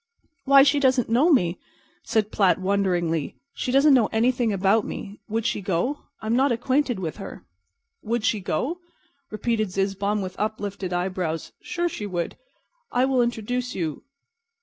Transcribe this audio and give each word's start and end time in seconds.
"Why, 0.45 0.63
she 0.63 0.79
doesn't 0.79 1.09
know 1.11 1.31
me," 1.31 1.59
said 2.01 2.31
Platt, 2.31 2.57
wonderingly. 2.59 3.35
"She 3.53 3.71
doesn't 3.71 3.93
know 3.93 4.07
anything 4.07 4.51
about 4.51 4.83
me. 4.83 5.19
Would 5.29 5.45
she 5.45 5.61
go? 5.61 5.99
I'm 6.23 6.35
not 6.35 6.51
acquainted 6.51 6.97
with 6.97 7.17
her." 7.17 7.45
"Would 8.01 8.25
she 8.25 8.39
go?" 8.39 8.79
repeated 9.29 9.69
Zizzbaum, 9.69 10.23
with 10.23 10.35
uplifted 10.39 10.91
eyebrows. 10.91 11.51
"Sure, 11.61 11.87
she 11.87 12.07
would 12.07 12.31
go. 12.31 12.37
I 12.91 13.05
will 13.05 13.21
introduce 13.21 13.75
you. 13.75 14.01